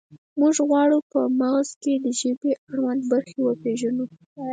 موږ 0.39 0.55
غواړو 0.69 0.97
په 1.11 1.19
مغزو 1.39 1.75
کې 1.83 1.93
د 2.03 2.07
ژبې 2.19 2.51
اړوند 2.69 3.01
برخې 3.11 3.39
وپیژنو 3.43 4.05